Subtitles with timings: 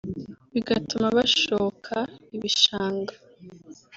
[0.53, 1.95] bigatuma bashoka
[2.35, 3.13] ibishanga